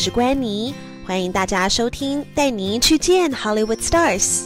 [0.00, 0.72] 是关妮，
[1.04, 4.44] 欢迎大家收听，带您去见 Hollywood Stars。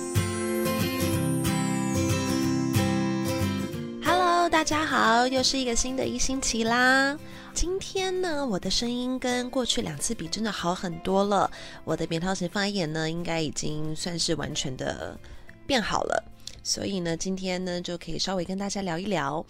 [4.03, 7.19] Hello，大家好，又是一个新的一星期啦。
[7.53, 11.51] 今天呢，我的声音跟过去两次比真的好很多了。
[11.85, 15.19] 我的扁桃型发炎呢，应该已经算是完全的
[15.67, 16.25] 变好了。
[16.63, 19.45] 所以呢，今天呢就可以稍微跟大家聊一聊。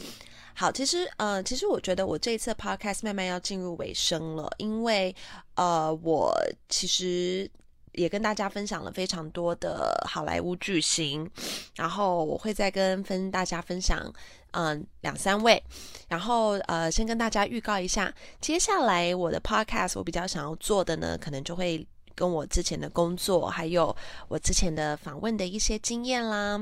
[0.54, 5.14] 好，其实呃，其实我觉得我这一次 podcast 慢慢要进入尾声了，因为
[5.54, 6.32] 呃，我
[6.68, 7.50] 其实
[7.92, 11.28] 也跟大家分享了非常多的好莱坞巨星，
[11.74, 14.12] 然后我会再跟分大家分享
[14.52, 15.62] 嗯两三位，
[16.08, 23.94] 然后呃先跟大家预告一下，接下来我的 podcast 我比较想要做的呢，可能就会跟我之前的工作，还有
[24.28, 26.60] 我之前的访问的一些经验啦。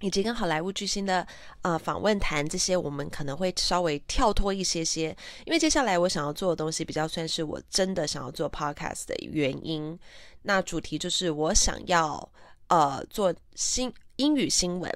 [0.00, 1.26] 以及跟好莱坞巨星的
[1.62, 9.98] 呃访问谈这些，我们可能会稍微跳脱一些些，因为接下来我想要做的东西比较算是我真的想要做 podcast 的原因。
[10.42, 12.28] 那主题就是我想要
[12.68, 14.92] 呃做新英语新闻，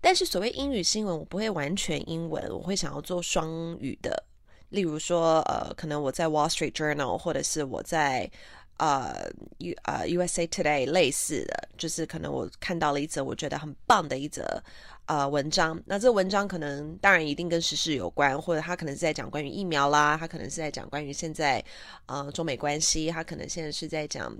[0.00, 4.24] 但是所谓英语新闻，我不会完全英文，我会想要做双语的，
[4.68, 8.30] 例如说呃，可能我在 Wall Street Journal，或者是我在。
[8.78, 14.62] 呃，U 啊 USA Today 类似的，就是可能我看到了一则我觉得很棒的一则
[15.06, 15.80] 呃文章。
[15.86, 21.64] 那这文章可能当然一定跟时事有关，或者他可能是在讲关于疫苗啦，他可能是在讲关于现在
[22.06, 24.36] 呃中美关系，他可能现在是在讲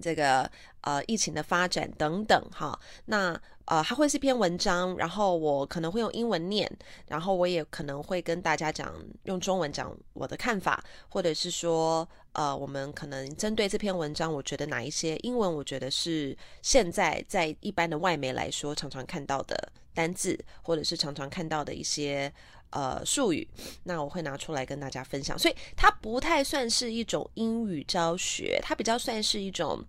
[0.00, 0.50] 这个
[0.82, 2.78] 呃疫情的发展等等哈。
[3.06, 6.70] 那呃，它会是篇文章，然后我可能会用英文念，
[7.08, 8.94] 然后我也可能会跟大家讲
[9.24, 12.08] 用中文讲我的看法，或者是说。
[12.36, 22.30] 呃，我们可能针对这篇文章，我觉得哪一些英文，我觉得是现在在一般的外媒来说常常看到的单字，或者是常常看到的一些
[22.76, 23.48] 呃术语，
[23.84, 25.38] 那我会拿出来跟大家分享。
[25.38, 29.82] 所以它不太算是一种英语教学，它比较算是一种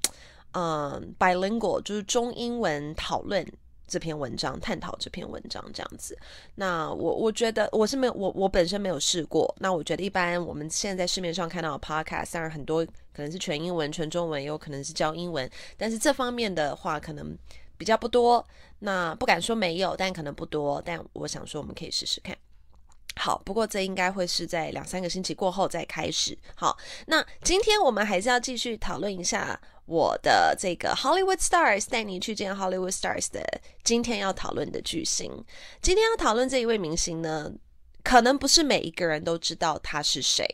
[0.53, 3.45] 嗯 bilingual，就是中英文讨论。
[3.89, 6.17] 这篇文章探讨这篇文章这样子，
[6.55, 9.47] 那我我觉得我是没有我我本身没有试过。
[9.59, 17.33] 那我觉得一般我们现在在市面上看到的 podcast，当然很多可能是全英文、全中文，也有可能是教英文，但是这方面的话可能
[17.77, 18.45] 比较不多。
[18.79, 20.81] 那不敢说没有，但可能不多。
[20.85, 22.37] 但我想说，我们可以试试看。
[23.17, 26.37] 好，不过这应该会是在两三个星期过后再开始。
[26.55, 29.59] 好，那今天我们还是要继续讨论一下。
[29.85, 33.41] 我的这个 Hollywood Stars 带你去见 Hollywood Stars 的
[33.85, 35.31] 今天要讨论的巨星，
[35.81, 37.49] 今天要讨论这一位明星呢，
[38.03, 40.45] 可能不是每一个人都知道他是谁。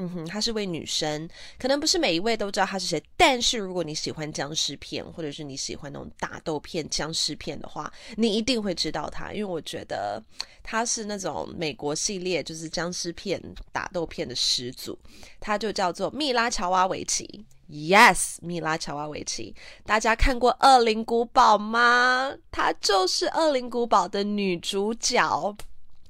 [0.00, 1.28] 嗯哼，她是位女生，
[1.58, 3.02] 可能不是每一位都知道她是谁。
[3.18, 10.22] 但是如果你喜欢僵尸片，或者是你喜欢那种打斗片、僵尸片的话，你一定会知道她，因为我觉得
[10.62, 13.38] 她是那种美国系列就是僵尸片、
[13.72, 14.98] 打斗片的始祖。
[15.38, 17.44] 她就叫做蜜拉乔瓦维奇。
[17.68, 22.34] Yes，米拉乔瓦维奇，大家看过《恶灵古堡》吗？
[22.50, 25.56] 她就是《恶灵古堡》的女主角。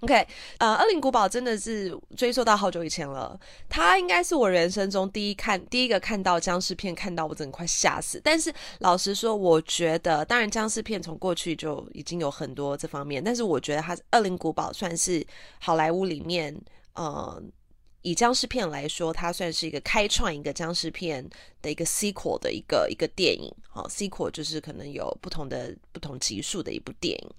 [0.02, 0.26] OK，
[0.58, 3.38] 呃，《恶灵古堡》真的是追溯到好久以前了。
[3.68, 8.20] 它应该是我人生中第一看、第一个看到僵尸片，看到我真的快吓死。
[8.24, 15.24] 但是老实说，我觉得，当然僵尸片从过去就已经有很多这方面，但是我觉得它《恶灵古堡》算是
[15.58, 16.58] 好莱坞里面，
[16.96, 17.52] 嗯。
[18.02, 21.28] 以僵尸片来说，它算是一个开创一个僵尸片
[21.60, 23.52] 的一个 sequel 的一个一个电影。
[23.68, 27.30] 好，sequel 就是可能有不同的不同级数的一部电影。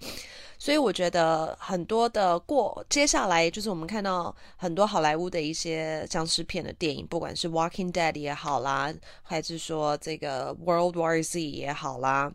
[0.58, 12.32] 所以我觉得很多的过接下来就是我们看到很多好莱坞的一些僵尸片的电影，不管是 Walking Dead 也好啦，还是说这个 World War Z 也好啦。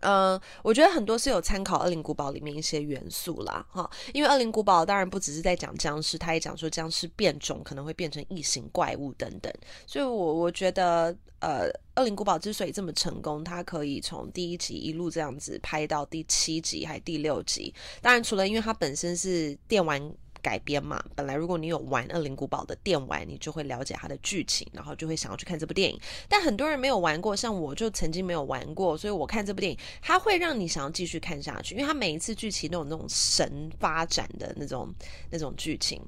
[0.00, 9.52] 嗯，我觉得很多是有参考《恶灵古堡》里面一些元素啦，哈，因为《恶灵古堡》当然不只是在讲僵尸，它也讲说僵尸变种可能会变成异形怪物等等，
[9.86, 20.14] 所以，我我觉得，呃，《恶灵古堡》之所以这么成功，它可以从第一集一路这样子拍到第七集还第六集，当然除了因为它本身是电玩。
[20.44, 25.98] 改编嘛，本来如果你有玩《恶灵古堡》的电玩，你就会了解它的剧情，然后就会想要去看这部电影。
[26.28, 34.94] 但很多人没有玩过，像我就曾经没有玩过，所以我看这部电影，它会让你想要继续看下去，因为它每一次剧情都有那种神发展的那种
[35.30, 35.98] 那种剧情。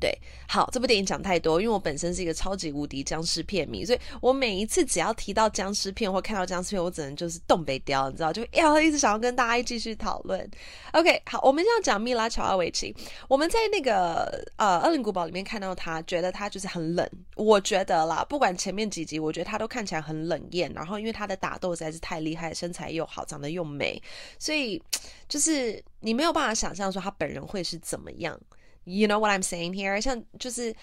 [0.00, 0.12] 对，
[0.46, 10.50] 好，这部电影讲太多，因为我本身是一个超级无敌僵尸片迷，所以我每一次只要提到僵尸片或看到僵尸片，我只能就是动北雕，你知道，就要一直想要跟大家继续讨论。
[10.92, 12.94] OK，好，我们现在讲米拉乔阿维奇，
[13.28, 17.08] 我们在那个呃《恶灵古堡》里面看到他，觉得他就是很冷。
[17.36, 24.00] 我觉得啦，不管前面几集，我觉得他都看起来很冷艳，然后因为他的打斗实在是太厉害，身材又好，长得又美，
[24.38, 24.82] 所以
[25.28, 28.38] 就是你没有办法想象说他本人会是怎么样。
[28.84, 30.00] You know what I'm saying here？
[30.00, 30.74] 像就是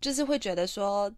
[0.00, 1.12] 就是会觉得说，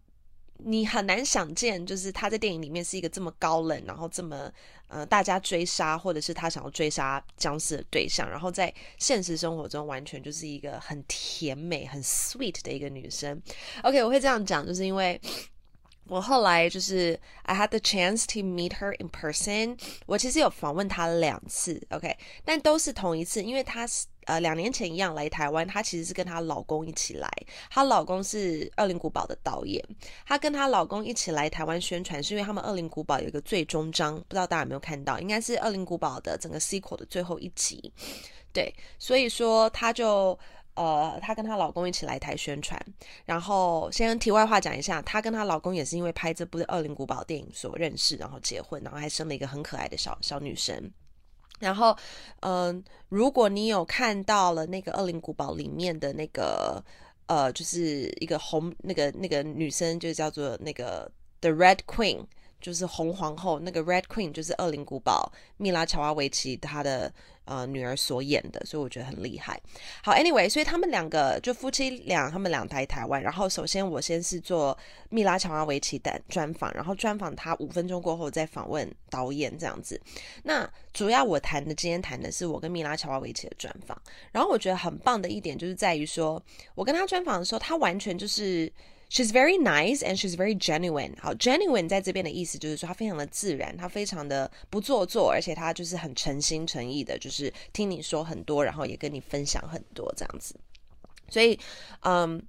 [0.57, 4.51] 你很难想见，就是他在电影里面是一个这么高冷，然后这么
[4.87, 13.41] 呃大家追杀，或者是他想要追杀僵尸的对象，然后在现实生活中完全就是一个很甜美、很 sweet 的一个女生。
[13.83, 15.19] OK，我会这样讲，就是因为。
[16.07, 19.79] 我后来就是 I had the chance to meet her in person。
[20.07, 27.29] 我其实有访问她两次，OK，但都是同一次，因为她是呃两年前一样来台湾，她其实是跟她老公一起来。
[27.69, 29.83] 她老公是《恶灵古堡》的导演，
[30.25, 35.19] 她跟她老公一起来台湾宣传，是因为他们《恶灵古堡》有一个最终章，不知道大家有没有看到？
[35.19, 37.91] 应该是《恶灵古堡》的整个 sequel 的最后一集，
[38.53, 40.37] 对，所以说她就。
[40.73, 42.81] 呃，她跟她老公一起来台宣传，
[43.25, 50.89] 然后先题外话讲一下，她跟她老公也是因为拍这部《恶灵古堡》电影所认识，然后结婚，然后还生了一个很可爱的小小女生。
[51.61, 51.95] 然后，
[52.41, 56.83] 嗯，如果你有看到了那个《恶灵古堡》里面的那个，
[57.27, 61.09] 呃，就是一个红那个那个女生，就叫做那个
[61.39, 62.25] The Red Queen。
[62.61, 67.11] 就是红皇后那个 Red Queen，就是《恶灵古堡》米拉乔瓦维奇她的
[67.45, 69.59] 呃女儿所演的，所以我觉得很厉害。
[70.03, 73.21] 好，Anyway，所以他们两个就夫妻俩，他们两台台湾。
[73.21, 74.77] 然后首先我先是做
[75.09, 79.99] 米拉乔瓦维奇的专访，然后专访他五分钟过后再访问导演这样子。
[80.43, 83.99] 那主要我谈的今天谈的是我跟米拉乔瓦维奇的专访。
[84.31, 86.41] 然后我觉得很棒的一点就是在于说，
[86.75, 88.71] 我跟他专访的时候，他完全就是。
[89.13, 91.13] She's very nice and she's very genuine。
[91.19, 100.55] 好，genuine 在这边的意思就是说，她非常的自然，她非常的不做作，而且她就是很诚心诚意的，就是听你说很多，然后也跟你分享很多这样子。
[101.27, 101.59] 所以，
[102.03, 102.41] 嗯，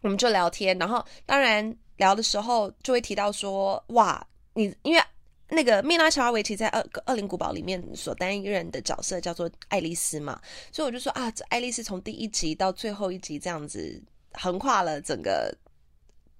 [0.00, 5.02] 我们就聊天，然后当然聊的时候就会提到说，哇，你因为
[5.48, 14.00] 那个米拉乔瓦维奇在《恶恶灵古堡》里面所担任的角色叫做爱丽丝嘛，所以我就说啊，这爱丽丝从第一集到最后一集这样子
[14.34, 15.52] 横跨了整个。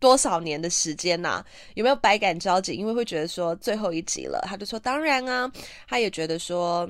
[0.04, 1.42] 多少年的时间呐？
[1.76, 2.74] 有没有百感交集？
[2.74, 5.50] 因为会觉得说最后一集了，他就说当然啊，
[5.88, 6.86] 他也觉得说，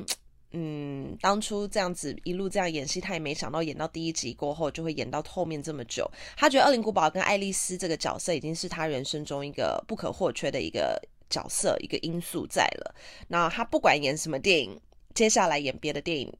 [0.50, 6.11] 嗯，当初这样子一路这样演戏，他也没想到演到第一集过后就会演到后面这么久。
[6.37, 11.00] 他觉得《恶灵古堡》跟爱丽丝这个角色已经是他人生中一个不可或缺的一个
[11.31, 12.93] 角色，一个因素在了。
[13.28, 14.76] 那他不管演什么电影，
[15.14, 16.32] 接下来演别的电影。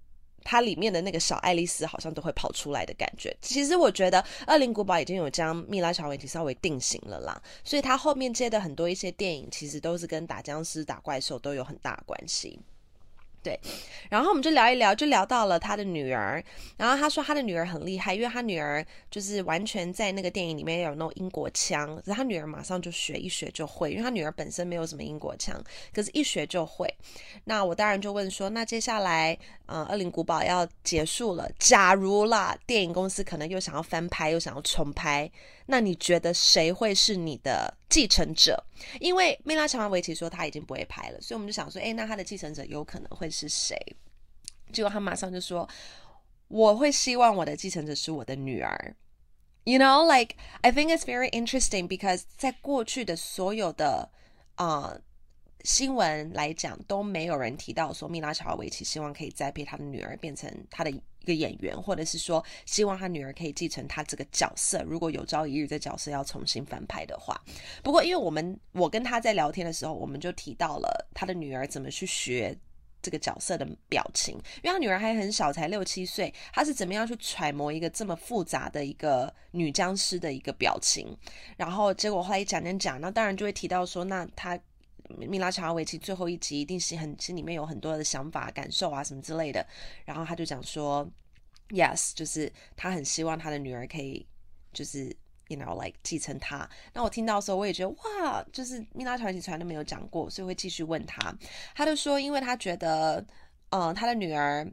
[0.45, 3.35] 它里面的那个小爱丽丝好像都会跑出来的感觉。
[3.41, 12.61] 其实我觉得《恶灵古堡》已经有将蜜拉小维奇稍微定型了啦，所以他后面接的很多一些电影，其实都是跟打僵尸、打怪兽都有很大关系。
[13.45, 13.61] 对，
[14.09, 16.43] 然后我们就聊一聊，就聊到了他的女儿。
[16.79, 23.91] 然后他说他的女儿很厉害，因为他女儿就是完全在那个电影里面有那种英国腔，可是他女儿马上就学，一学就会。
[23.91, 25.63] 因为他女儿本身没有什么英国腔，
[25.93, 26.93] 可是一学就会。
[27.45, 35.31] 那我当然就问说，那接下来，呃，《恶灵古堡》要结束了，假如啦，电影公司可能又想要翻拍，又想要重拍。
[35.67, 38.61] 那你觉得谁会是你的继承者？
[38.99, 43.79] 因为米拉乔瓦维奇说他已经不会拍了，所以我们就想说，哎，那他的继承者有可能会是谁？
[44.73, 45.69] 结果他马上就说，
[46.49, 48.97] 我会希望我的继承者是我的女儿。
[49.63, 54.11] You know, like I think it's very interesting because 在过去的所有的
[54.57, 54.99] 啊
[55.63, 60.93] 新闻来讲，都没有人提到说米拉乔维奇希望可以栽培他的女儿变成他的。
[61.25, 64.83] 一个演员，或者是说希望他女儿可以继承他这个角色。
[64.83, 67.41] 如果有朝一日这角色要重新翻拍的话，
[67.83, 72.55] 不过因为我们我跟他在聊天的时候，我们就提到了他的女儿怎么去学
[73.01, 81.17] 这个角色的表情，因为他女儿还很小，才六七岁，他是怎么样去揣摩一个这么复杂的一个女僵尸的一个表情。
[81.57, 84.59] 然后结果后来一讲讲讲，那当然就会提到说，那他
[85.09, 89.67] 米拉乔维奇最后一集一定是很心里面有很多的想法、感受啊什么之类的。
[90.05, 91.09] 然后他就讲说。
[91.71, 94.25] Yes，就是他很希望他的女儿可以，
[94.75, 95.07] 就是
[95.49, 96.69] you know like 继承他。
[96.93, 101.35] 那我听到的时候，我也觉得哇，就是米拉乔维奇从来都没有讲过，所以会继续问他。
[101.75, 103.27] 他就说，因为他觉得，
[103.71, 104.71] 嗯，他的女儿，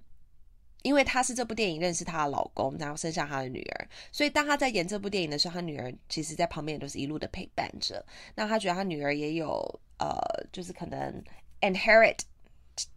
[0.83, 8.05] 因为他是这部电影认识他的老公，然后生下他的女儿，所以当他在演这部电影的时候，他女儿其实在旁边也都是一路的陪伴着。
[8.35, 11.23] 那他觉得他女儿也有，呃，就是可能
[11.61, 12.17] inherit。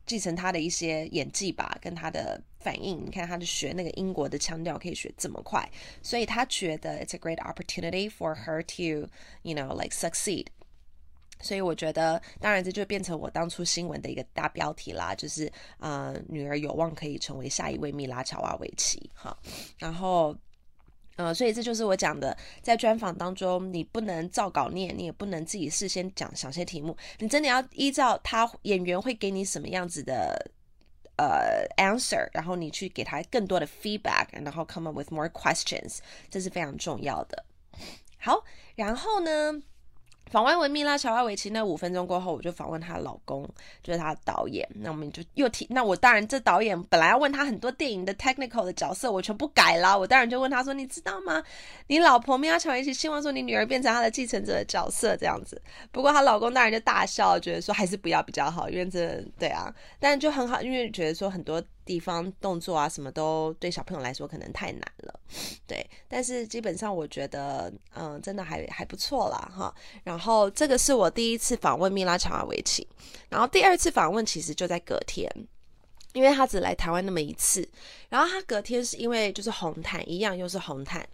[0.07, 3.05] 继承他的一些演技吧，跟他的反应。
[3.05, 5.69] 你看，他就学那个英国的腔调，可以学这么快，
[6.01, 9.11] 所以他觉得 it's a great opportunity for her to,
[9.43, 10.47] you know, like succeed。
[11.41, 19.11] 所以我觉得，当然这就变成我当初新闻的一个大标题啦，就是呃，女儿有望可以成为下一位米拉乔瓦维奇。
[19.13, 19.37] 哈，
[19.77, 20.35] 然后。
[21.17, 30.51] 呃，所以这就是我讲的，在专访当中，你不能照稿念，你也不能自己事先讲想些题目，你真的要依照他演员会给你什么样子的
[31.17, 37.45] 呃 answer，然后你去给他更多的 feedback，然后 come up with more questions，这是非常重要的。
[38.19, 38.43] 好，
[38.75, 39.53] 然后呢，
[40.31, 43.49] 访问完米拉乔瓦维奇那五分钟过后，我就访问她老公，
[43.83, 44.69] 就是她的导演。
[44.75, 49.97] 那我们就又提，那我当然这导演本来要问他很多电影的 technical 的角色，我全部改了。
[49.97, 51.43] 我当然就问他说：“你知道吗？
[51.87, 55.61] 你老婆米拉乔维奇希望说你女儿变成她的继承者的角色这样子。”
[55.93, 61.63] 不过她老公当然就大笑，觉得说还是不要比较好，因为这对啊，但就很好，因为觉得说很多。
[61.85, 65.21] 地方动作啊，什么都对小朋友来说可能太难了，
[65.67, 65.85] 对。
[66.09, 69.75] 但是基本上我觉得，嗯，真的还还不错啦，哈。
[70.03, 72.87] 然后这个是我第一次访问米拉乔尔维奇，
[73.29, 75.31] 然后第二次访问其实就在隔天，
[76.15, 77.69] 因为他只来台湾那么一次，
[78.09, 81.07] 然后他隔天是因为就是红毯一样，又是红毯，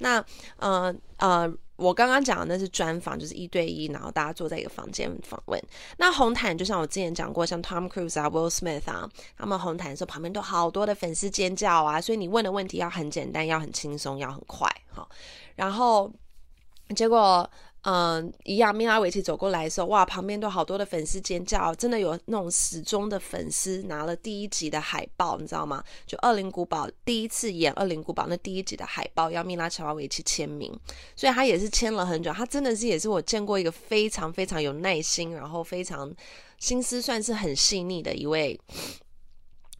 [0.00, 0.22] 那
[0.58, 1.50] 呃呃。
[1.78, 5.62] 我刚刚讲的那是专访，就是一对一，然后大家坐在一个房间访问。
[5.98, 15.08] 那红毯就像我之前讲过，像 Tom Cruise 啊、Will Smith 啊，他们红毯的时候旁边都好多的粉丝尖叫啊，所以你问的问题要很简单，要很轻松，要很快，哈。
[15.54, 16.12] 然后
[16.96, 17.48] 结果。
[17.82, 18.74] 嗯，一样。
[18.74, 25.82] 米拉维奇走过来的时候，哇，旁边都好多的粉丝尖叫，真的有那种死忠的粉丝拿了第一集的海报，你知道吗？
[26.06, 30.72] 就《恶灵古堡》第一次演《恶灵古堡》那第一集的海报，要米拉乔瓦维奇签名，
[31.14, 32.32] 所以他也是签了很久。
[32.32, 36.12] 他真的是也是我见过一个非常非常有耐心，然后非常
[36.58, 38.60] 心思算是很细腻的一位。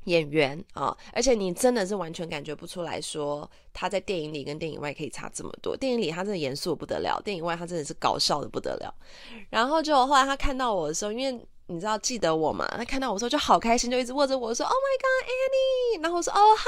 [0.08, 5.76] 演员啊，而且你真的是完全感觉不出来说他在电影里跟电影外可以差这么多。
[5.76, 8.92] 电影里他真的严肃不得了，电影外他真的是搞笑的不得了。
[9.50, 16.64] 然后就后来他看到我的时候，因为你知道记得我嘛，他看到我说就好开心，就一直握着我说 “Oh my God, Annie”，然后我说 “Oh hi”，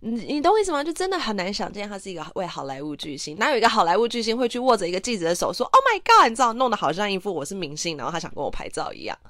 [0.00, 0.84] 你你懂我意思吗？
[0.84, 9.18] 就真的很难想见他是一个为好莱坞巨星，哪有一个好莱坞巨星会去握着一个记者的手说 “Oh my God”，你知道弄得好像一副我是明星，然后他想跟我拍照一样。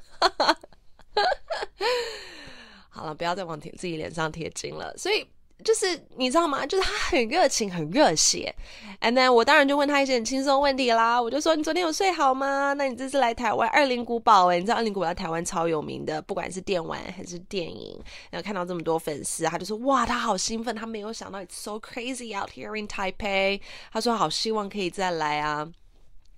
[2.95, 4.95] 好了，不要再往自己脸上贴金了。
[4.99, 5.27] 所以
[5.65, 6.67] 就是你知道吗？
[6.67, 8.55] 就是他很热情，很热血。
[9.01, 11.21] And then 我当然就问他一些很轻松问题啦。
[11.21, 12.75] 我就说你昨天有睡好吗？
[12.75, 17.99] 那你这次来台湾二零古堡哎，你知道二零古堡在台湾超有名的，不管是电玩还是电影。
[18.31, 23.61] 然后看到这么多粉丝，他就说哇，他好兴奋，他没有想到 it's so crazy out here in Taipei。
[23.91, 25.67] 他说好希望可以再来啊。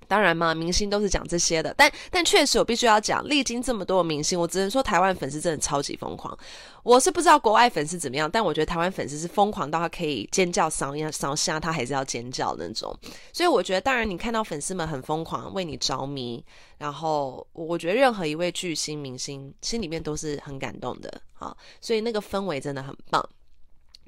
[0.09, 6.37] 当然嘛，明星都是讲这些的，但但确实我必须要讲，历经这么多明星，我只能说台湾粉丝真的超级疯狂。
[6.83, 12.95] 我是不知道国外粉丝怎么样，但我觉得台湾粉丝是疯狂到他可以尖叫、嗓音、嗓下，他还是要尖叫那种。
[13.33, 16.45] 所以我觉得，当然你看到粉丝们很疯狂，为你着迷，
[16.77, 23.27] 然后我觉得任何一位巨星明星心里面都是很感动的，好，所以那个氛围真的很棒。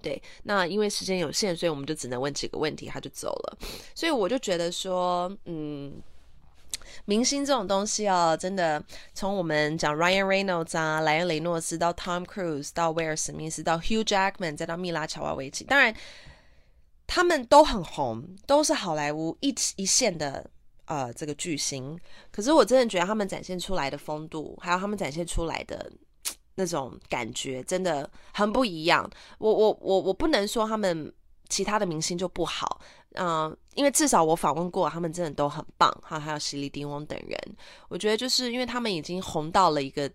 [0.06, 3.58] 对，那因为时间有限，所以我们就只能问几个问题，他就走了。
[3.92, 6.00] 所以我就觉得说，嗯，
[7.06, 8.80] 明星这种东西哦，真的
[9.14, 15.92] 从我们讲 Ryan Reynolds 啊、莱恩雷诺斯到 Tom Cruise 到威尔史密斯到 Hugh Jackman 再到米拉乔瓦维奇，当然
[17.08, 20.48] 他们都很红，都是好莱坞一一线的
[20.84, 21.98] 呃这个巨星。
[22.30, 25.90] 可是我真的觉得他们展现出来的风度，还有他们展现出来的。
[26.56, 29.08] 那种感觉真的很不一样。
[29.38, 31.10] 我我我我不能说他们
[31.48, 32.80] 其他的明星就不好，
[33.14, 35.90] 嗯，因为至少我访问过他们，真的都很棒。
[36.02, 37.38] 哈，还有席利丁翁等人，
[37.88, 40.10] 我觉得就是因为他们已经红到了一个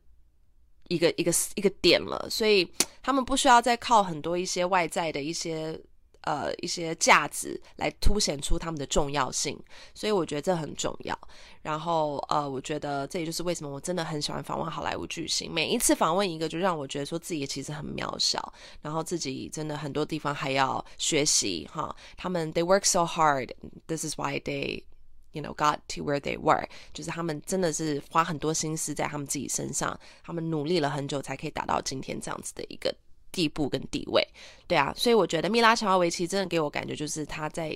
[0.90, 2.70] 一个一个一个点了，所以
[3.02, 5.82] 他们不需要再靠很多一些外在的一些。
[6.22, 9.58] 呃，一些价值来凸显出他们的重要性，
[9.94, 11.18] 所以我觉得这很重要。
[11.64, 15.52] 然后，呃，我觉得这也就是为什么我真的很喜欢访问好莱坞巨星。
[15.52, 21.96] 每一次访问一个，就让我觉得说自己其实很渺小，然后自己真的很多地方还要学习哈。
[22.18, 24.84] 他们 they work so hard，this is why they
[25.32, 32.94] you know got to where they were，就是他们真的是花很多心思在他们自己身上，他们努力了很久才可以达到今天这样子的一个。
[33.32, 34.26] 地步跟地位，
[34.68, 37.76] 对啊，所以我觉得米拉乔瓦维奇真的给我感觉就是他在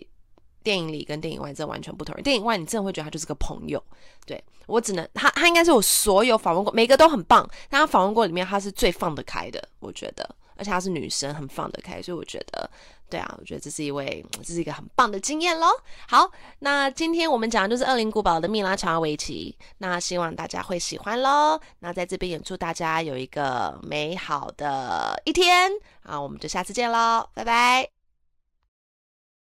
[0.63, 2.15] 电影里跟电影外真的完全不同。
[2.23, 3.81] 电影外你真的会觉得他就是个朋友，
[4.25, 10.27] 对我只能他他应该是我所有访问过每个都很棒，但他访问过里面他是最放得开的，我觉得。
[10.55, 12.69] 而且她是女生，很放得开，所以我觉得，
[13.09, 15.67] 对啊，我觉得这是一位，这是一个很棒的经验喽。
[16.07, 21.59] 好，那今天我们讲的就是《恶灵古堡》的米拉乔瓦维奇，那希望大家会喜欢喽。
[21.79, 25.71] 那在这边也祝大家有一个美好的一天
[26.03, 27.94] 啊，我们就下次见喽，拜拜。